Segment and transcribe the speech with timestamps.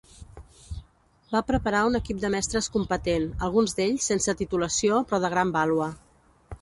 [1.33, 5.91] Va preparar un equip de mestres competent, alguns d'ells sense titulació però de gran vàlua.